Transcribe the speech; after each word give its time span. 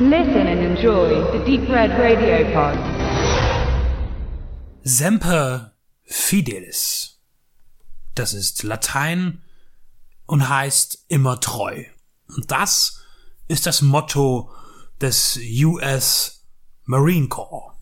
Listen 0.00 0.48
and 0.48 0.60
enjoy 0.60 1.22
the 1.30 1.38
Deep 1.44 1.68
Red 1.68 1.92
Radio 1.92 2.44
Pod. 2.52 2.76
Semper 4.82 5.76
Fidelis. 6.02 7.20
Das 8.16 8.34
ist 8.34 8.64
Latein 8.64 9.42
und 10.26 10.48
heißt 10.48 11.04
immer 11.06 11.38
treu. 11.38 11.84
Und 12.26 12.50
das 12.50 13.04
ist 13.46 13.66
das 13.66 13.82
Motto 13.82 14.50
des 15.00 15.38
US 15.62 16.44
Marine 16.86 17.28
Corps. 17.28 17.76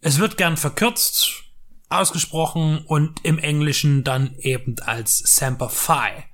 Es 0.00 0.18
wird 0.18 0.36
gern 0.36 0.56
verkürzt 0.56 1.44
ausgesprochen 1.88 2.84
und 2.86 3.24
im 3.24 3.38
Englischen 3.38 4.02
dann 4.02 4.34
eben 4.38 4.74
als 4.80 5.18
Semper 5.18 5.68
Fi 5.68 6.24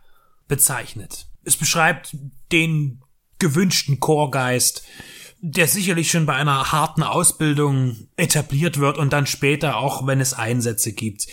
bezeichnet. 0.48 1.26
Es 1.44 1.58
beschreibt 1.58 2.16
den 2.50 3.02
gewünschten 3.42 3.98
Chorgeist, 3.98 4.84
der 5.40 5.66
sicherlich 5.66 6.10
schon 6.12 6.26
bei 6.26 6.34
einer 6.34 6.70
harten 6.70 7.02
Ausbildung 7.02 7.96
etabliert 8.16 8.78
wird 8.78 8.96
und 8.96 9.12
dann 9.12 9.26
später 9.26 9.76
auch, 9.76 10.06
wenn 10.06 10.20
es 10.20 10.32
Einsätze 10.32 10.92
gibt, 10.92 11.26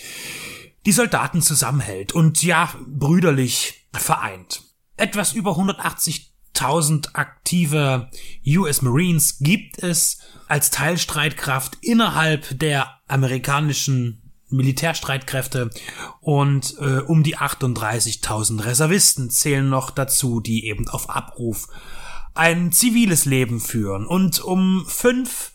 die 0.86 0.92
Soldaten 0.92 1.40
zusammenhält 1.40 2.12
und 2.12 2.42
ja, 2.42 2.74
brüderlich 2.88 3.86
vereint. 3.92 4.64
Etwas 4.96 5.32
über 5.32 5.52
180.000 5.52 7.14
aktive 7.14 8.10
US 8.44 8.82
Marines 8.82 9.38
gibt 9.38 9.80
es 9.80 10.18
als 10.48 10.70
Teilstreitkraft 10.70 11.78
innerhalb 11.80 12.58
der 12.58 12.98
amerikanischen 13.06 14.20
Militärstreitkräfte 14.48 15.70
und 16.20 16.74
äh, 16.80 16.98
um 16.98 17.22
die 17.22 17.38
38.000 17.38 18.64
Reservisten 18.64 19.30
zählen 19.30 19.68
noch 19.68 19.90
dazu, 19.90 20.40
die 20.40 20.66
eben 20.66 20.88
auf 20.88 21.08
Abruf 21.08 21.68
ein 22.34 22.72
ziviles 22.72 23.24
Leben 23.24 23.60
führen. 23.60 24.06
Und 24.06 24.40
um 24.40 24.84
fünf 24.86 25.52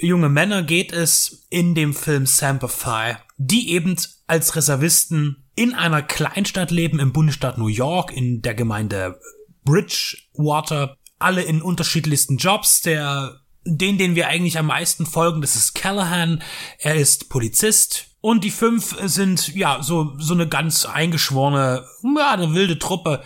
junge 0.00 0.28
Männer 0.28 0.62
geht 0.62 0.92
es 0.92 1.46
in 1.50 1.74
dem 1.74 1.94
Film 1.94 2.26
Semper 2.26 2.68
Fi, 2.68 3.16
die 3.36 3.70
eben 3.70 3.96
als 4.26 4.56
Reservisten 4.56 5.44
in 5.54 5.74
einer 5.74 6.02
Kleinstadt 6.02 6.70
leben 6.70 6.98
im 6.98 7.12
Bundesstaat 7.12 7.58
New 7.58 7.68
York 7.68 8.12
in 8.16 8.42
der 8.42 8.54
Gemeinde 8.54 9.20
Bridgewater, 9.64 10.96
alle 11.18 11.42
in 11.42 11.62
unterschiedlichsten 11.62 12.38
Jobs. 12.38 12.82
Der 12.82 13.40
den, 13.66 13.98
den 13.98 14.14
wir 14.14 14.28
eigentlich 14.28 14.58
am 14.58 14.66
meisten 14.66 15.06
folgen, 15.06 15.40
das 15.40 15.56
ist 15.56 15.74
Callahan. 15.74 16.42
Er 16.78 16.96
ist 16.96 17.28
Polizist. 17.28 18.06
Und 18.20 18.44
die 18.44 18.50
fünf 18.50 18.96
sind, 19.02 19.54
ja, 19.54 19.82
so, 19.82 20.14
so 20.18 20.34
eine 20.34 20.48
ganz 20.48 20.86
eingeschworene, 20.86 21.84
ja, 22.16 22.30
eine 22.30 22.54
wilde 22.54 22.78
Truppe, 22.78 23.22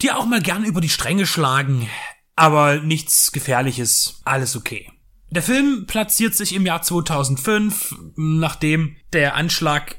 die 0.00 0.12
auch 0.12 0.24
mal 0.24 0.40
gern 0.40 0.64
über 0.64 0.80
die 0.80 0.88
Stränge 0.88 1.26
schlagen. 1.26 1.88
Aber 2.36 2.80
nichts 2.80 3.32
Gefährliches. 3.32 4.20
Alles 4.24 4.56
okay. 4.56 4.90
Der 5.30 5.42
Film 5.42 5.86
platziert 5.86 6.34
sich 6.34 6.54
im 6.54 6.66
Jahr 6.66 6.82
2005, 6.82 7.94
nachdem 8.16 8.96
der 9.12 9.36
Anschlag 9.36 9.96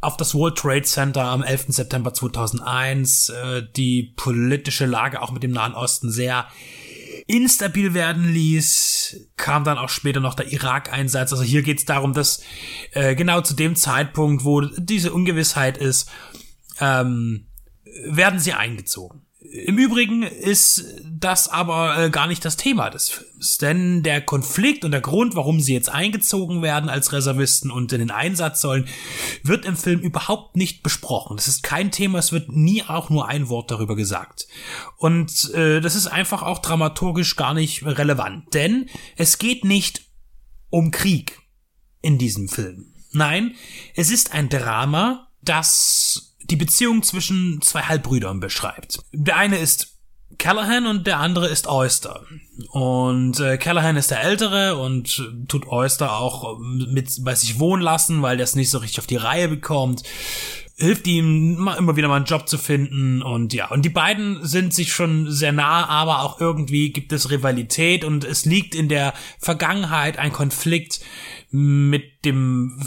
auf 0.00 0.16
das 0.16 0.34
World 0.34 0.58
Trade 0.58 0.82
Center 0.82 1.22
am 1.22 1.44
11. 1.44 1.66
September 1.68 2.12
2001 2.12 3.28
äh, 3.28 3.62
die 3.76 4.14
politische 4.16 4.86
Lage 4.86 5.22
auch 5.22 5.30
mit 5.30 5.44
dem 5.44 5.52
Nahen 5.52 5.74
Osten 5.74 6.10
sehr 6.10 6.48
instabil 7.28 7.94
werden 7.94 8.28
ließ, 8.32 9.28
kam 9.36 9.62
dann 9.62 9.78
auch 9.78 9.88
später 9.88 10.18
noch 10.18 10.34
der 10.34 10.52
Irak-Einsatz. 10.52 11.32
Also 11.32 11.44
hier 11.44 11.62
geht 11.62 11.78
es 11.78 11.84
darum, 11.84 12.14
dass 12.14 12.42
äh, 12.92 13.14
genau 13.14 13.40
zu 13.42 13.54
dem 13.54 13.76
Zeitpunkt, 13.76 14.44
wo 14.44 14.60
diese 14.60 15.12
Ungewissheit 15.12 15.78
ist, 15.78 16.10
ähm, 16.80 17.46
werden 18.06 18.40
sie 18.40 18.54
eingezogen. 18.54 19.22
Im 19.50 19.76
Übrigen 19.76 20.22
ist 20.22 20.84
das 21.04 21.48
aber 21.48 21.98
äh, 21.98 22.10
gar 22.10 22.26
nicht 22.26 22.44
das 22.44 22.56
Thema 22.56 22.90
des 22.90 23.10
Films, 23.10 23.58
denn 23.58 24.02
der 24.02 24.20
Konflikt 24.20 24.84
und 24.84 24.92
der 24.92 25.00
Grund, 25.00 25.34
warum 25.34 25.60
sie 25.60 25.74
jetzt 25.74 25.90
eingezogen 25.90 26.62
werden 26.62 26.88
als 26.88 27.12
Reservisten 27.12 27.70
und 27.70 27.92
in 27.92 27.98
den 27.98 28.10
Einsatz 28.10 28.60
sollen, 28.60 28.86
wird 29.42 29.64
im 29.64 29.76
Film 29.76 30.00
überhaupt 30.00 30.56
nicht 30.56 30.82
besprochen. 30.82 31.36
Das 31.36 31.48
ist 31.48 31.62
kein 31.62 31.90
Thema, 31.90 32.18
es 32.18 32.32
wird 32.32 32.50
nie 32.50 32.84
auch 32.84 33.10
nur 33.10 33.28
ein 33.28 33.48
Wort 33.48 33.70
darüber 33.70 33.96
gesagt. 33.96 34.46
Und 34.96 35.52
äh, 35.54 35.80
das 35.80 35.96
ist 35.96 36.06
einfach 36.06 36.42
auch 36.42 36.60
dramaturgisch 36.60 37.36
gar 37.36 37.52
nicht 37.52 37.84
relevant, 37.84 38.54
denn 38.54 38.88
es 39.16 39.38
geht 39.38 39.64
nicht 39.64 40.02
um 40.70 40.92
Krieg 40.92 41.40
in 42.00 42.16
diesem 42.16 42.48
Film. 42.48 42.94
Nein, 43.12 43.54
es 43.94 44.10
ist 44.10 44.32
ein 44.32 44.48
Drama, 44.48 45.28
das 45.42 46.31
die 46.44 46.56
Beziehung 46.56 47.02
zwischen 47.02 47.60
zwei 47.62 47.82
Halbbrüdern 47.82 48.40
beschreibt. 48.40 49.00
Der 49.12 49.36
eine 49.36 49.58
ist 49.58 49.92
Callahan 50.38 50.86
und 50.86 51.06
der 51.06 51.18
andere 51.18 51.48
ist 51.48 51.68
Oyster. 51.68 52.22
Und 52.70 53.40
äh, 53.40 53.58
Callahan 53.58 53.96
ist 53.96 54.10
der 54.10 54.22
Ältere 54.22 54.76
und 54.76 55.22
tut 55.48 55.66
Oyster 55.66 56.16
auch 56.16 56.58
mit 56.58 57.12
bei 57.24 57.34
sich 57.34 57.58
wohnen 57.58 57.82
lassen, 57.82 58.22
weil 58.22 58.36
der 58.36 58.44
es 58.44 58.56
nicht 58.56 58.70
so 58.70 58.78
richtig 58.78 58.98
auf 59.00 59.06
die 59.06 59.16
Reihe 59.16 59.48
bekommt. 59.48 60.02
Hilft 60.76 61.06
ihm 61.06 61.68
immer 61.78 61.96
wieder 61.96 62.08
mal 62.08 62.16
einen 62.16 62.24
Job 62.24 62.48
zu 62.48 62.58
finden 62.58 63.22
und 63.22 63.52
ja, 63.52 63.70
und 63.70 63.84
die 63.84 63.90
beiden 63.90 64.44
sind 64.44 64.74
sich 64.74 64.92
schon 64.92 65.30
sehr 65.30 65.52
nah, 65.52 65.86
aber 65.86 66.22
auch 66.22 66.40
irgendwie 66.40 66.90
gibt 66.90 67.12
es 67.12 67.30
Rivalität 67.30 68.04
und 68.04 68.24
es 68.24 68.46
liegt 68.46 68.74
in 68.74 68.88
der 68.88 69.12
Vergangenheit 69.38 70.18
ein 70.18 70.32
Konflikt 70.32 71.00
mit 71.50 72.24
dem 72.24 72.80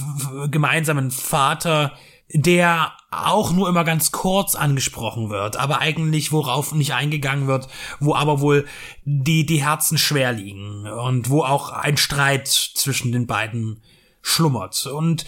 gemeinsamen 0.50 1.12
Vater, 1.12 1.94
der 2.30 2.94
auch 3.12 3.52
nur 3.52 3.70
immer 3.70 3.84
ganz 3.84 4.12
kurz 4.12 4.56
angesprochen 4.56 5.30
wird, 5.30 5.58
aber 5.58 5.80
eigentlich 5.80 6.32
worauf 6.32 6.74
nicht 6.74 6.94
eingegangen 6.94 7.48
wird, 7.48 7.68
wo 8.00 8.16
aber 8.16 8.42
wohl 8.42 8.68
die, 9.04 9.46
die 9.46 9.64
Herzen 9.64 9.98
schwer 9.98 10.34
liegen 10.34 10.88
und 10.88 11.30
wo 11.30 11.44
auch 11.44 11.70
ein 11.70 11.98
Streit 11.98 12.48
zwischen 12.48 13.12
den 13.12 13.28
beiden 13.28 13.82
schlummert. 14.22 14.86
Und 14.88 15.26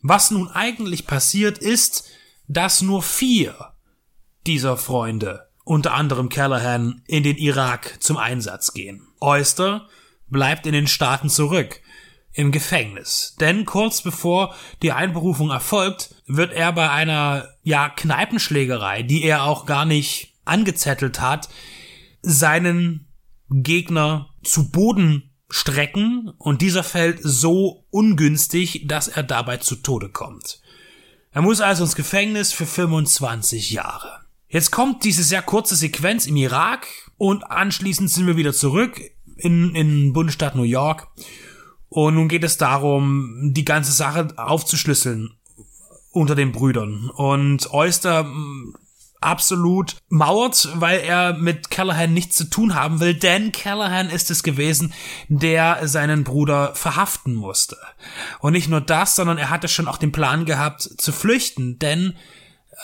was 0.00 0.30
nun 0.30 0.48
eigentlich 0.48 1.06
passiert 1.06 1.58
ist, 1.58 2.08
dass 2.46 2.82
nur 2.82 3.02
vier 3.02 3.74
dieser 4.46 4.76
Freunde, 4.76 5.48
unter 5.64 5.92
anderem 5.92 6.28
Callahan, 6.28 7.02
in 7.06 7.24
den 7.24 7.36
Irak 7.36 7.96
zum 8.00 8.16
Einsatz 8.16 8.72
gehen. 8.72 9.06
Oyster 9.20 9.88
bleibt 10.28 10.66
in 10.66 10.72
den 10.72 10.86
Staaten 10.86 11.28
zurück 11.28 11.82
im 12.38 12.52
Gefängnis. 12.52 13.34
Denn 13.40 13.64
kurz 13.64 14.00
bevor 14.00 14.54
die 14.82 14.92
Einberufung 14.92 15.50
erfolgt, 15.50 16.14
wird 16.28 16.52
er 16.52 16.72
bei 16.72 16.88
einer, 16.88 17.48
ja, 17.64 17.88
Kneipenschlägerei, 17.88 19.02
die 19.02 19.24
er 19.24 19.42
auch 19.42 19.66
gar 19.66 19.84
nicht 19.84 20.34
angezettelt 20.44 21.20
hat, 21.20 21.48
seinen 22.22 23.08
Gegner 23.50 24.30
zu 24.44 24.70
Boden 24.70 25.34
strecken 25.50 26.32
und 26.38 26.62
dieser 26.62 26.84
fällt 26.84 27.18
so 27.22 27.86
ungünstig, 27.90 28.84
dass 28.86 29.08
er 29.08 29.24
dabei 29.24 29.56
zu 29.56 29.74
Tode 29.74 30.08
kommt. 30.08 30.60
Er 31.32 31.42
muss 31.42 31.60
also 31.60 31.82
ins 31.82 31.96
Gefängnis 31.96 32.52
für 32.52 32.66
25 32.66 33.72
Jahre. 33.72 34.20
Jetzt 34.48 34.70
kommt 34.70 35.02
diese 35.02 35.24
sehr 35.24 35.42
kurze 35.42 35.74
Sequenz 35.74 36.28
im 36.28 36.36
Irak 36.36 36.86
und 37.16 37.42
anschließend 37.50 38.08
sind 38.08 38.28
wir 38.28 38.36
wieder 38.36 38.52
zurück 38.52 39.00
in, 39.36 39.74
in 39.74 40.12
Bundesstaat 40.12 40.54
New 40.54 40.62
York 40.62 41.08
und 41.88 42.14
nun 42.14 42.28
geht 42.28 42.44
es 42.44 42.56
darum, 42.58 43.52
die 43.54 43.64
ganze 43.64 43.92
Sache 43.92 44.28
aufzuschlüsseln 44.36 45.34
unter 46.10 46.34
den 46.34 46.52
Brüdern. 46.52 47.10
Und 47.10 47.72
Oyster 47.72 48.24
mm, 48.24 48.74
absolut 49.20 49.96
mauert, 50.08 50.68
weil 50.74 51.00
er 51.00 51.34
mit 51.34 51.70
Callahan 51.70 52.12
nichts 52.12 52.36
zu 52.36 52.44
tun 52.44 52.74
haben 52.74 53.00
will, 53.00 53.14
denn 53.14 53.52
Callahan 53.52 54.10
ist 54.10 54.30
es 54.30 54.42
gewesen, 54.42 54.92
der 55.28 55.88
seinen 55.88 56.24
Bruder 56.24 56.74
verhaften 56.74 57.34
musste. 57.34 57.76
Und 58.40 58.52
nicht 58.52 58.68
nur 58.68 58.80
das, 58.80 59.16
sondern 59.16 59.38
er 59.38 59.50
hatte 59.50 59.68
schon 59.68 59.88
auch 59.88 59.98
den 59.98 60.12
Plan 60.12 60.44
gehabt 60.44 60.82
zu 60.82 61.12
flüchten, 61.12 61.78
denn 61.78 62.14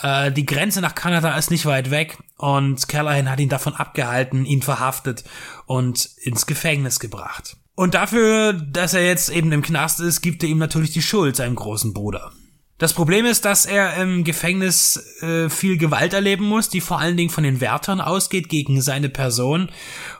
äh, 0.01 0.31
die 0.31 0.45
Grenze 0.45 0.81
nach 0.81 0.95
Kanada 0.95 1.37
ist 1.37 1.51
nicht 1.51 1.65
weit 1.65 1.91
weg 1.91 2.17
und 2.37 2.87
Callahan 2.87 3.29
hat 3.29 3.39
ihn 3.39 3.49
davon 3.49 3.75
abgehalten, 3.75 4.45
ihn 4.45 4.61
verhaftet 4.61 5.23
und 5.67 6.09
ins 6.21 6.45
Gefängnis 6.47 6.99
gebracht. 6.99 7.55
Und 7.75 7.93
dafür, 7.93 8.53
dass 8.53 8.93
er 8.93 9.05
jetzt 9.05 9.29
eben 9.29 9.51
im 9.51 9.61
Knast 9.61 9.99
ist, 9.99 10.21
gibt 10.21 10.43
er 10.43 10.49
ihm 10.49 10.57
natürlich 10.57 10.91
die 10.91 11.01
Schuld, 11.01 11.35
seinem 11.35 11.55
großen 11.55 11.93
Bruder. 11.93 12.31
Das 12.77 12.93
Problem 12.93 13.25
ist, 13.25 13.45
dass 13.45 13.65
er 13.65 13.95
im 13.95 14.23
Gefängnis 14.23 15.21
äh, 15.21 15.49
viel 15.49 15.77
Gewalt 15.77 16.13
erleben 16.13 16.45
muss, 16.45 16.69
die 16.69 16.81
vor 16.81 16.99
allen 16.99 17.15
Dingen 17.15 17.29
von 17.29 17.43
den 17.43 17.61
Wärtern 17.61 18.01
ausgeht 18.01 18.49
gegen 18.49 18.81
seine 18.81 19.09
Person. 19.09 19.69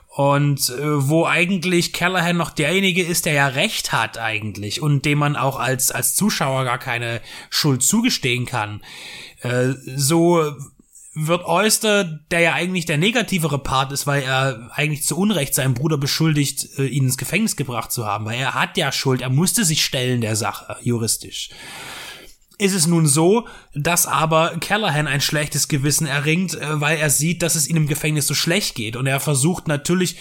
Und 0.08 0.70
äh, 0.70 1.08
wo 1.08 1.26
eigentlich 1.26 1.92
Callahan 1.92 2.38
noch 2.38 2.48
derjenige 2.50 3.02
ist, 3.02 3.26
der 3.26 3.34
ja 3.34 3.48
Recht 3.48 3.92
hat 3.92 4.16
eigentlich 4.16 4.80
und 4.80 5.04
dem 5.04 5.18
man 5.18 5.36
auch 5.36 5.58
als, 5.58 5.90
als 5.92 6.14
Zuschauer 6.14 6.64
gar 6.64 6.78
keine 6.78 7.20
Schuld 7.50 7.82
zugestehen 7.82 8.46
kann. 8.46 8.82
Äh, 9.42 9.74
so 9.84 10.54
wird 11.18 11.46
Oyster, 11.46 12.04
der 12.04 12.40
ja 12.40 12.52
eigentlich 12.52 12.84
der 12.84 12.98
negativere 12.98 13.58
Part 13.58 13.90
ist, 13.90 14.06
weil 14.06 14.22
er 14.22 14.70
eigentlich 14.74 15.02
zu 15.02 15.16
Unrecht 15.16 15.54
seinen 15.54 15.72
Bruder 15.72 15.96
beschuldigt, 15.96 16.78
äh, 16.78 16.84
ihn 16.84 17.04
ins 17.04 17.16
Gefängnis 17.16 17.56
gebracht 17.56 17.90
zu 17.90 18.04
haben, 18.04 18.26
weil 18.26 18.38
er 18.38 18.52
hat 18.52 18.76
ja 18.76 18.92
Schuld, 18.92 19.22
er 19.22 19.30
musste 19.30 19.64
sich 19.64 19.82
stellen 19.82 20.20
der 20.20 20.36
Sache, 20.36 20.76
juristisch. 20.82 21.48
ist 22.58 22.74
es 22.74 22.86
nun 22.86 23.06
so, 23.06 23.46
dass 23.74 24.06
aber 24.06 24.58
Callahan 24.60 25.06
ein 25.06 25.22
schlechtes 25.22 25.68
Gewissen 25.68 26.06
erringt, 26.06 26.54
äh, 26.54 26.80
weil 26.82 26.98
er 26.98 27.08
sieht, 27.08 27.42
dass 27.42 27.54
es 27.54 27.66
ihm 27.66 27.76
im 27.76 27.86
Gefängnis 27.86 28.26
so 28.26 28.34
schlecht 28.34 28.74
geht. 28.74 28.94
Und 28.94 29.06
er 29.06 29.18
versucht 29.18 29.68
natürlich, 29.68 30.16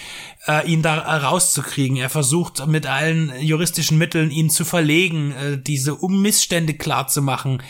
äh, 0.47 0.65
ihn 0.65 0.81
da 0.81 0.95
rauszukriegen. 0.95 1.97
Er 1.97 2.09
versucht 2.09 2.65
mit 2.67 2.87
allen 2.87 3.33
juristischen 3.41 3.97
Mitteln, 3.97 4.31
ihn 4.31 4.49
zu 4.49 4.63
verlegen, 4.63 5.61
diese 5.65 5.97
Missstände 6.07 6.73
klar 6.73 7.07
zu 7.07 7.21
machen. 7.21 7.61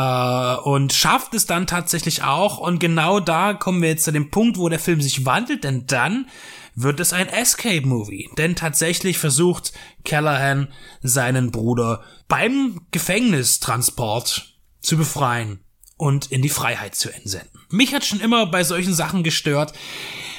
Und 0.00 0.92
schafft 0.92 1.34
es 1.34 1.46
dann 1.46 1.66
tatsächlich 1.66 2.22
auch. 2.22 2.58
Und 2.58 2.80
genau 2.80 3.20
da 3.20 3.54
kommen 3.54 3.82
wir 3.82 3.88
jetzt 3.88 4.04
zu 4.04 4.12
dem 4.12 4.30
Punkt, 4.30 4.58
wo 4.58 4.68
der 4.68 4.78
Film 4.78 5.00
sich 5.00 5.24
wandelt, 5.24 5.64
denn 5.64 5.86
dann 5.86 6.28
wird 6.74 7.00
es 7.00 7.12
ein 7.12 7.28
Escape-Movie. 7.28 8.28
Denn 8.36 8.54
tatsächlich 8.54 9.18
versucht 9.18 9.72
Callahan 10.04 10.68
seinen 11.02 11.50
Bruder 11.50 12.04
beim 12.28 12.82
Gefängnistransport 12.90 14.58
zu 14.80 14.96
befreien 14.96 15.60
und 15.96 16.30
in 16.30 16.42
die 16.42 16.50
Freiheit 16.50 16.94
zu 16.94 17.10
entsenden. 17.10 17.58
Mich 17.70 17.94
hat 17.94 18.04
schon 18.04 18.20
immer 18.20 18.46
bei 18.46 18.64
solchen 18.64 18.94
Sachen 18.94 19.22
gestört, 19.22 19.72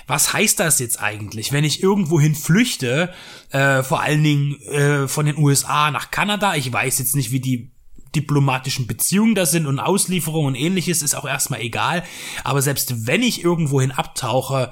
was 0.06 0.32
heißt 0.32 0.60
das 0.60 0.80
jetzt 0.80 1.02
eigentlich, 1.02 1.52
wenn 1.52 1.66
ich 1.66 1.84
irgendwohin 1.84 2.36
flüchte, 2.36 3.14
äh, 3.50 3.84
vor 3.84 4.02
allen 4.02 4.24
Dingen 4.24 4.62
äh, 4.62 5.08
von 5.08 5.26
den 5.26 5.38
USA 5.38 5.92
nach 5.92 6.12
Kanada? 6.12 6.56
Ich 6.56 6.72
weiß 6.72 7.00
jetzt 7.00 7.16
nicht, 7.16 7.32
wie 7.32 7.42
die 7.42 7.72
diplomatischen 8.22 8.88
Beziehungen 8.88 9.36
da 9.36 9.46
sind 9.46 9.68
und 9.68 9.80
Auslieferungen 9.80 10.48
und 10.48 10.56
ähnliches 10.56 11.02
ist 11.02 11.16
auch 11.16 11.26
erstmal 11.26 11.62
egal. 11.62 12.04
Aber 12.44 12.62
selbst 12.62 13.08
wenn 13.08 13.22
ich 13.22 13.44
irgendwohin 13.44 13.92
abtauche, 13.92 14.72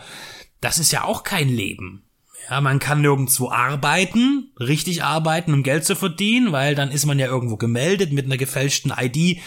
das 0.61 0.79
ist 0.79 0.91
ja 0.91 1.03
auch 1.03 1.23
kein 1.23 1.47
Leben. 1.49 2.03
Ja, 2.49 2.61
man 2.61 2.79
kann 2.79 3.01
nirgendwo 3.01 3.49
arbeiten, 3.49 4.51
richtig 4.59 5.03
arbeiten, 5.03 5.53
um 5.53 5.63
Geld 5.63 5.85
zu 5.85 5.95
verdienen, 5.95 6.51
weil 6.51 6.75
dann 6.75 6.91
ist 6.91 7.05
man 7.05 7.17
ja 7.17 7.27
irgendwo 7.27 7.57
gemeldet 7.57 8.11
mit 8.11 8.25
einer 8.25 8.37
gefälschten 8.37 8.93
ID. 8.95 9.39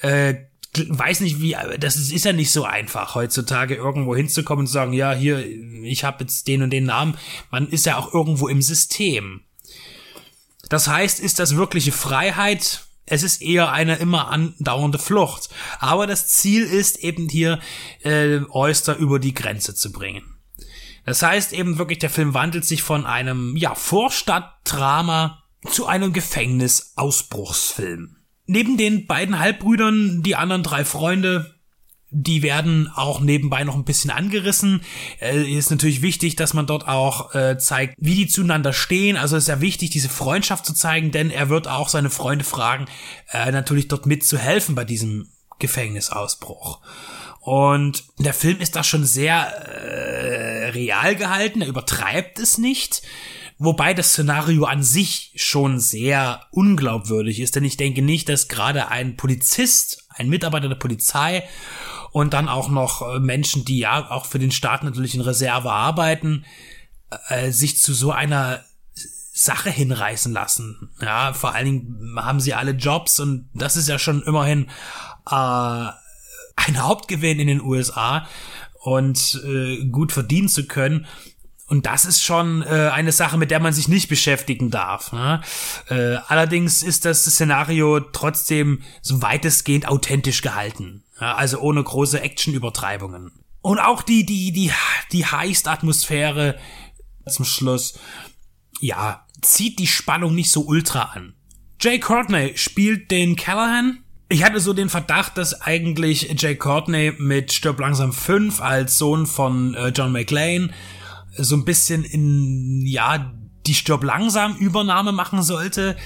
Äh, 0.00 0.34
weiß 0.76 1.20
nicht 1.20 1.40
wie, 1.40 1.56
das 1.78 1.96
ist, 1.96 2.12
ist 2.12 2.24
ja 2.24 2.32
nicht 2.32 2.50
so 2.50 2.64
einfach 2.64 3.14
heutzutage 3.14 3.74
irgendwo 3.74 4.14
hinzukommen 4.14 4.62
und 4.62 4.66
zu 4.66 4.72
sagen, 4.72 4.92
ja, 4.92 5.12
hier, 5.12 5.44
ich 5.84 6.04
habe 6.04 6.24
jetzt 6.24 6.46
den 6.48 6.62
und 6.62 6.70
den 6.70 6.84
Namen. 6.84 7.16
Man 7.50 7.68
ist 7.68 7.86
ja 7.86 7.96
auch 7.96 8.12
irgendwo 8.12 8.48
im 8.48 8.62
System. 8.62 9.42
Das 10.68 10.88
heißt, 10.88 11.20
ist 11.20 11.38
das 11.38 11.56
wirkliche 11.56 11.92
Freiheit? 11.92 12.84
Es 13.06 13.22
ist 13.22 13.42
eher 13.42 13.72
eine 13.72 13.96
immer 13.96 14.28
andauernde 14.28 14.98
Flucht. 14.98 15.50
Aber 15.78 16.06
das 16.06 16.28
Ziel 16.28 16.64
ist 16.64 16.98
eben 16.98 17.28
hier, 17.28 17.60
äh, 18.02 18.40
Oyster 18.50 18.96
über 18.96 19.18
die 19.18 19.34
Grenze 19.34 19.74
zu 19.74 19.92
bringen. 19.92 20.38
Das 21.04 21.22
heißt 21.22 21.52
eben 21.52 21.78
wirklich, 21.78 21.98
der 21.98 22.10
Film 22.10 22.34
wandelt 22.34 22.64
sich 22.64 22.82
von 22.82 23.04
einem, 23.04 23.56
ja, 23.56 23.74
Vorstadtdrama 23.74 25.42
zu 25.70 25.86
einem 25.86 26.12
Gefängnisausbruchsfilm. 26.12 28.16
Neben 28.46 28.76
den 28.76 29.06
beiden 29.06 29.38
Halbbrüdern, 29.38 30.22
die 30.22 30.36
anderen 30.36 30.62
drei 30.62 30.84
Freunde, 30.84 31.53
die 32.14 32.42
werden 32.42 32.88
auch 32.94 33.20
nebenbei 33.20 33.64
noch 33.64 33.74
ein 33.74 33.84
bisschen 33.84 34.10
angerissen. 34.10 34.82
Äh, 35.20 35.52
ist 35.52 35.70
natürlich 35.70 36.00
wichtig, 36.00 36.36
dass 36.36 36.54
man 36.54 36.66
dort 36.66 36.86
auch 36.86 37.34
äh, 37.34 37.58
zeigt, 37.58 37.96
wie 37.98 38.14
die 38.14 38.28
zueinander 38.28 38.72
stehen. 38.72 39.16
Also 39.16 39.36
ist 39.36 39.48
ja 39.48 39.60
wichtig, 39.60 39.90
diese 39.90 40.08
Freundschaft 40.08 40.64
zu 40.64 40.72
zeigen, 40.72 41.10
denn 41.10 41.30
er 41.30 41.48
wird 41.48 41.66
auch 41.66 41.88
seine 41.88 42.10
Freunde 42.10 42.44
fragen, 42.44 42.86
äh, 43.32 43.50
natürlich 43.50 43.88
dort 43.88 44.06
mitzuhelfen 44.06 44.76
bei 44.76 44.84
diesem 44.84 45.28
Gefängnisausbruch. 45.58 46.80
Und 47.40 48.04
der 48.18 48.32
Film 48.32 48.60
ist 48.60 48.76
da 48.76 48.84
schon 48.84 49.04
sehr 49.04 49.34
äh, 49.34 50.70
real 50.70 51.16
gehalten, 51.16 51.60
er 51.60 51.68
übertreibt 51.68 52.38
es 52.38 52.58
nicht. 52.58 53.02
Wobei 53.58 53.94
das 53.94 54.10
Szenario 54.10 54.64
an 54.64 54.82
sich 54.82 55.32
schon 55.36 55.78
sehr 55.78 56.46
unglaubwürdig 56.50 57.40
ist, 57.40 57.54
denn 57.54 57.64
ich 57.64 57.76
denke 57.76 58.02
nicht, 58.02 58.28
dass 58.28 58.48
gerade 58.48 58.88
ein 58.88 59.16
Polizist, 59.16 60.08
ein 60.08 60.28
Mitarbeiter 60.28 60.68
der 60.68 60.74
Polizei 60.76 61.44
und 62.14 62.32
dann 62.32 62.48
auch 62.48 62.68
noch 62.68 63.02
äh, 63.02 63.18
Menschen, 63.18 63.64
die 63.64 63.80
ja 63.80 64.08
auch 64.08 64.24
für 64.24 64.38
den 64.38 64.52
Staat 64.52 64.84
natürlich 64.84 65.16
in 65.16 65.20
Reserve 65.20 65.72
arbeiten, 65.72 66.44
äh, 67.28 67.50
sich 67.50 67.78
zu 67.78 67.92
so 67.92 68.12
einer 68.12 68.64
Sache 69.32 69.68
hinreißen 69.68 70.32
lassen. 70.32 70.90
Ja, 71.02 71.32
vor 71.32 71.56
allen 71.56 71.64
Dingen 71.64 72.16
haben 72.16 72.38
sie 72.38 72.54
alle 72.54 72.70
Jobs 72.70 73.18
und 73.18 73.48
das 73.52 73.76
ist 73.76 73.88
ja 73.88 73.98
schon 73.98 74.22
immerhin 74.22 74.66
äh, 75.28 75.34
ein 75.34 76.76
Hauptgewinn 76.76 77.40
in 77.40 77.48
den 77.48 77.60
USA 77.60 78.28
und 78.80 79.42
äh, 79.44 79.84
gut 79.86 80.12
verdienen 80.12 80.48
zu 80.48 80.68
können. 80.68 81.06
Und 81.66 81.86
das 81.86 82.04
ist 82.04 82.22
schon 82.22 82.62
äh, 82.62 82.90
eine 82.92 83.10
Sache, 83.10 83.38
mit 83.38 83.50
der 83.50 83.58
man 83.58 83.72
sich 83.72 83.88
nicht 83.88 84.08
beschäftigen 84.08 84.70
darf. 84.70 85.12
Ne? 85.12 85.40
Äh, 85.88 86.18
allerdings 86.28 86.84
ist 86.84 87.06
das 87.06 87.24
Szenario 87.24 87.98
trotzdem 87.98 88.82
so 89.02 89.20
weitestgehend 89.20 89.88
authentisch 89.88 90.42
gehalten. 90.42 91.03
Also 91.16 91.60
ohne 91.60 91.82
große 91.82 92.20
Action-Übertreibungen. 92.20 93.32
Und 93.60 93.78
auch 93.78 94.02
die, 94.02 94.26
die, 94.26 94.52
die, 94.52 94.72
die 95.12 95.26
Heist-Atmosphäre 95.26 96.58
zum 97.26 97.44
Schluss, 97.44 97.98
ja, 98.80 99.26
zieht 99.40 99.78
die 99.78 99.86
Spannung 99.86 100.34
nicht 100.34 100.50
so 100.50 100.62
ultra 100.66 101.02
an. 101.14 101.34
Jay 101.80 101.98
Courtney 101.98 102.52
spielt 102.56 103.10
den 103.10 103.36
Callahan, 103.36 104.04
ich 104.28 104.42
hatte 104.42 104.58
so 104.58 104.72
den 104.72 104.88
Verdacht, 104.88 105.36
dass 105.38 105.60
eigentlich 105.60 106.34
Jay 106.38 106.56
Courtney 106.56 107.12
mit 107.18 107.52
Stirb 107.52 107.78
langsam 107.78 108.12
5 108.12 108.60
als 108.60 108.98
Sohn 108.98 109.26
von 109.26 109.74
äh, 109.74 109.88
John 109.88 110.12
McClane 110.12 110.70
so 111.36 111.56
ein 111.56 111.64
bisschen 111.64 112.04
in, 112.04 112.86
ja, 112.86 113.32
die 113.66 113.74
Stirb 113.74 114.02
langsam 114.02 114.56
Übernahme 114.56 115.12
machen 115.12 115.42
sollte, 115.42 115.96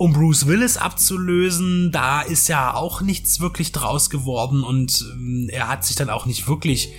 um 0.00 0.14
Bruce 0.14 0.46
Willis 0.46 0.78
abzulösen. 0.78 1.92
Da 1.92 2.22
ist 2.22 2.48
ja 2.48 2.72
auch 2.72 3.02
nichts 3.02 3.38
wirklich 3.38 3.70
draus 3.70 4.08
geworden 4.08 4.64
und 4.64 5.04
ähm, 5.12 5.50
er 5.52 5.68
hat 5.68 5.84
sich 5.84 5.94
dann 5.94 6.08
auch 6.08 6.24
nicht 6.24 6.48
wirklich 6.48 6.94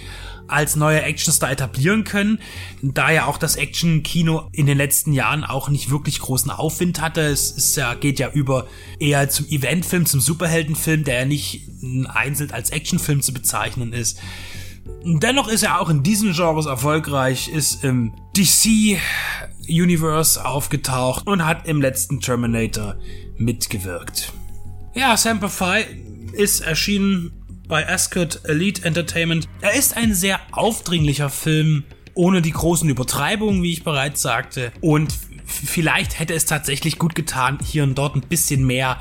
als 0.45 0.75
neuer 0.75 1.01
Actionstar 1.01 1.49
etablieren 1.49 2.03
können, 2.03 2.37
da 2.83 3.09
ja 3.09 3.25
auch 3.25 3.39
das 3.39 3.55
Action-Kino 3.55 4.49
in 4.51 4.67
den 4.67 4.77
letzten 4.77 5.13
Jahren 5.13 5.43
auch 5.43 5.69
nicht 5.69 5.89
wirklich 5.89 6.19
großen 6.19 6.51
Aufwind 6.51 7.01
hatte. 7.01 7.21
Es 7.21 7.49
ist 7.49 7.75
ja, 7.75 7.95
geht 7.95 8.19
ja 8.19 8.29
über 8.29 8.67
eher 8.99 9.27
zum 9.29 9.47
Eventfilm, 9.47 10.05
zum 10.05 10.19
Superheldenfilm, 10.19 11.03
der 11.03 11.21
ja 11.21 11.25
nicht 11.25 11.69
einzeln 12.07 12.51
als 12.51 12.69
Actionfilm 12.69 13.23
zu 13.23 13.33
bezeichnen 13.33 13.93
ist. 13.93 14.19
Dennoch 15.03 15.47
ist 15.47 15.63
er 15.63 15.81
auch 15.81 15.89
in 15.89 16.03
diesen 16.03 16.33
Genres 16.33 16.67
erfolgreich, 16.67 17.49
ist 17.49 17.83
im 17.83 18.13
DC 18.37 18.99
Universe 19.71 20.43
aufgetaucht 20.43 21.27
und 21.27 21.45
hat 21.45 21.67
im 21.67 21.81
letzten 21.81 22.19
Terminator 22.19 22.97
mitgewirkt. 23.37 24.33
Ja, 24.93 25.15
Semper 25.15 25.49
Fi 25.49 25.85
ist 26.33 26.61
erschienen 26.61 27.31
bei 27.67 27.87
Ascot 27.87 28.41
Elite 28.43 28.83
Entertainment. 28.83 29.47
Er 29.61 29.73
ist 29.73 29.95
ein 29.95 30.13
sehr 30.13 30.39
aufdringlicher 30.51 31.29
Film, 31.29 31.85
ohne 32.13 32.41
die 32.41 32.51
großen 32.51 32.89
Übertreibungen, 32.89 33.63
wie 33.63 33.71
ich 33.71 33.83
bereits 33.83 34.21
sagte. 34.21 34.73
Und 34.81 35.17
vielleicht 35.45 36.19
hätte 36.19 36.33
es 36.33 36.45
tatsächlich 36.45 36.99
gut 36.99 37.15
getan, 37.15 37.59
hier 37.63 37.83
und 37.83 37.97
dort 37.97 38.15
ein 38.15 38.21
bisschen 38.21 38.65
mehr 38.65 38.99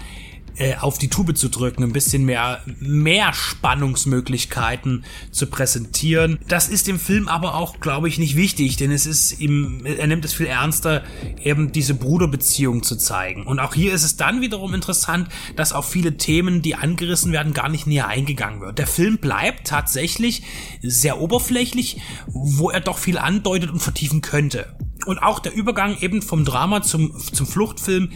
äh, 0.57 0.77
auf 0.77 0.99
die 0.99 1.09
Tube 1.09 1.37
zu 1.37 1.49
drücken, 1.49 1.83
ein 1.83 1.93
bisschen 1.93 2.25
mehr, 2.25 2.61
mehr 2.81 3.33
Spannungsmöglichkeiten 3.33 5.05
zu 5.31 5.47
präsentieren. 5.47 6.39
Das 6.49 6.69
ist 6.69 6.87
dem 6.87 6.99
Film 6.99 7.29
aber 7.29 7.55
auch, 7.55 7.81
glaube 7.81 8.09
ich, 8.09 8.19
nicht 8.19 8.37
wichtig, 8.37 8.77
denn 8.77 8.91
es 8.91 9.07
ist 9.07 9.41
ihm, 9.41 9.85
er 9.85 10.07
nimmt 10.07 10.25
es 10.25 10.35
viel 10.35 10.47
ernster, 10.47 11.03
eben 11.43 11.73
diese 11.73 11.95
Bruderbeziehung 11.95 12.83
zu 12.83 12.97
zeigen. 12.97 13.47
Und 13.47 13.59
auch 13.59 13.75
hier 13.75 13.93
ist 13.93 14.05
es 14.05 14.17
dann 14.17 14.41
wiederum 14.41 14.75
interessant, 14.75 15.29
dass 15.57 15.73
auf 15.73 15.89
viele 15.89 16.17
Themen, 16.17 16.63
die 16.63 16.75
angerissen 16.75 17.33
werden, 17.33 17.53
gar 17.53 17.69
nicht 17.69 17.87
näher 17.87 18.09
eingegangen 18.09 18.61
wird. 18.61 18.79
Der 18.79 18.87
Film 18.87 19.19
bleibt 19.19 19.67
tatsächlich 19.67 20.43
sehr 20.83 21.21
oberflächlich, 21.21 22.01
wo 22.27 22.71
er 22.71 22.81
doch 22.81 22.99
viel 22.99 23.19
andeutet 23.19 23.71
und 23.71 23.81
vertiefen 23.81 24.21
könnte. 24.21 24.77
Und 25.07 25.19
auch 25.19 25.39
der 25.39 25.55
Übergang 25.55 25.97
eben 26.01 26.23
vom 26.23 26.45
Drama 26.45 26.83
zum, 26.83 27.19
zum 27.19 27.47
Fluchtfilm 27.47 28.11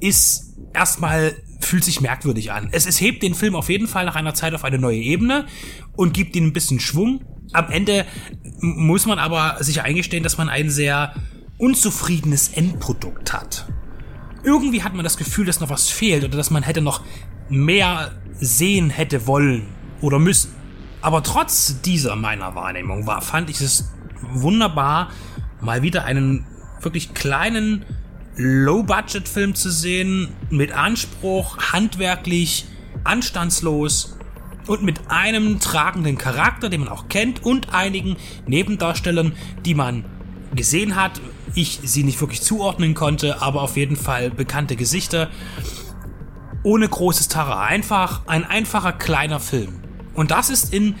ist 0.00 0.56
erstmal 0.74 1.34
fühlt 1.60 1.84
sich 1.84 2.00
merkwürdig 2.00 2.52
an. 2.52 2.68
Es, 2.72 2.86
es 2.86 3.00
hebt 3.00 3.22
den 3.22 3.34
Film 3.34 3.54
auf 3.54 3.68
jeden 3.68 3.86
Fall 3.86 4.04
nach 4.04 4.16
einer 4.16 4.34
Zeit 4.34 4.54
auf 4.54 4.64
eine 4.64 4.78
neue 4.78 4.98
Ebene 4.98 5.46
und 5.96 6.14
gibt 6.14 6.36
ihm 6.36 6.46
ein 6.46 6.52
bisschen 6.52 6.80
Schwung. 6.80 7.24
Am 7.52 7.70
Ende 7.70 8.06
muss 8.60 9.06
man 9.06 9.18
aber 9.18 9.56
sich 9.60 9.82
eingestehen, 9.82 10.22
dass 10.22 10.38
man 10.38 10.48
ein 10.48 10.70
sehr 10.70 11.14
unzufriedenes 11.58 12.48
Endprodukt 12.48 13.32
hat. 13.32 13.66
Irgendwie 14.42 14.82
hat 14.82 14.94
man 14.94 15.04
das 15.04 15.16
Gefühl, 15.16 15.46
dass 15.46 15.60
noch 15.60 15.68
was 15.68 15.90
fehlt 15.90 16.24
oder 16.24 16.36
dass 16.36 16.50
man 16.50 16.62
hätte 16.62 16.80
noch 16.80 17.02
mehr 17.48 18.12
sehen 18.40 18.90
hätte 18.90 19.26
wollen 19.26 19.68
oder 20.00 20.18
müssen. 20.18 20.54
Aber 21.02 21.22
trotz 21.22 21.80
dieser 21.82 22.16
meiner 22.16 22.54
Wahrnehmung 22.54 23.06
war, 23.06 23.20
fand 23.20 23.50
ich 23.50 23.60
es 23.60 23.90
wunderbar, 24.32 25.10
mal 25.60 25.82
wieder 25.82 26.04
einen 26.04 26.46
wirklich 26.80 27.14
kleinen 27.14 27.84
Low-Budget-Film 28.36 29.54
zu 29.54 29.70
sehen, 29.70 30.28
mit 30.50 30.72
Anspruch, 30.72 31.58
handwerklich, 31.72 32.66
anstandslos 33.04 34.16
und 34.66 34.82
mit 34.82 35.10
einem 35.10 35.58
tragenden 35.60 36.16
Charakter, 36.18 36.68
den 36.68 36.80
man 36.80 36.88
auch 36.88 37.08
kennt 37.08 37.44
und 37.44 37.74
einigen 37.74 38.16
Nebendarstellern, 38.46 39.32
die 39.64 39.74
man 39.74 40.04
gesehen 40.54 40.96
hat. 40.96 41.20
Ich 41.54 41.80
sie 41.82 42.04
nicht 42.04 42.20
wirklich 42.20 42.42
zuordnen 42.42 42.94
konnte, 42.94 43.42
aber 43.42 43.62
auf 43.62 43.76
jeden 43.76 43.96
Fall 43.96 44.30
bekannte 44.30 44.76
Gesichter. 44.76 45.28
ohne 46.62 46.88
großes 46.88 47.28
Terrain. 47.28 47.68
Einfach 47.80 48.22
ein 48.26 48.44
einfacher 48.44 48.92
kleiner 48.92 49.40
Film. 49.40 49.80
Und 50.14 50.30
das 50.30 50.50
ist 50.50 50.72
in 50.74 50.96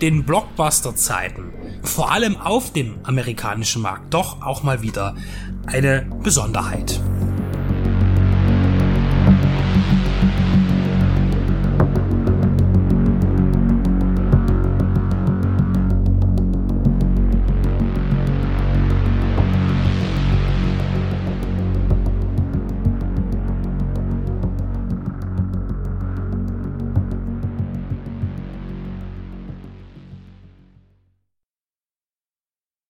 den 0.00 0.24
Blockbuster-Zeiten, 0.24 1.52
vor 1.84 2.10
allem 2.10 2.36
auf 2.36 2.72
dem 2.72 2.98
amerikanischen 3.04 3.82
Markt, 3.82 4.12
doch 4.12 4.42
auch 4.42 4.62
mal 4.62 4.82
wieder 4.82 5.14
eine 5.66 6.06
Besonderheit. 6.22 7.00